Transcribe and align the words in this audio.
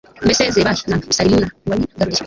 mbese 0.25 0.41
zebahi 0.53 0.83
na 0.89 0.97
salimuna 1.15 1.47
wabigaruriye 1.69 2.19